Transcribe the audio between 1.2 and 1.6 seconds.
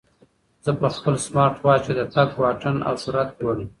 سمارټ